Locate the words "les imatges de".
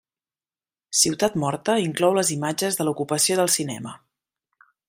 2.21-2.89